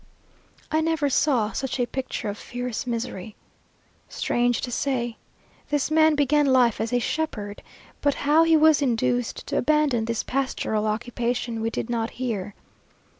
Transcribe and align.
I 0.71 0.81
never 0.81 1.11
saw 1.11 1.51
such 1.51 1.79
a 1.79 1.85
picture 1.85 2.27
of 2.27 2.35
fierce 2.39 2.87
misery. 2.87 3.35
Strange 4.09 4.59
to 4.61 4.71
say, 4.71 5.17
this 5.69 5.91
man 5.91 6.15
began 6.15 6.47
life 6.47 6.81
as 6.81 6.91
a 6.91 6.97
shepherd; 6.97 7.61
but 8.01 8.15
how 8.25 8.43
he 8.43 8.57
was 8.57 8.81
induced 8.81 9.45
to 9.45 9.59
abandon 9.59 10.05
this 10.05 10.23
pastoral 10.23 10.87
occupation, 10.87 11.61
we 11.61 11.69
did 11.69 11.87
not 11.87 12.09
hear. 12.17 12.55